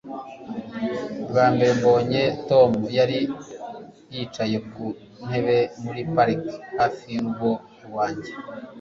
[1.29, 3.19] bwa mbere mbonye tom, yari
[4.13, 4.85] yicaye ku
[5.25, 7.49] ntebe muri parike hafi y'urugo
[7.87, 8.31] rwanjye